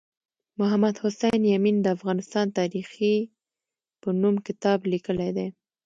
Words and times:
محمد 0.59 0.95
حسین 1.03 1.41
یمین 1.53 1.75
د 1.81 1.87
افغانستان 1.97 2.45
تاریخي 2.59 3.15
په 4.01 4.09
نوم 4.21 4.35
کتاب 4.47 4.79
لیکلی 4.91 5.29
دی 5.37 5.47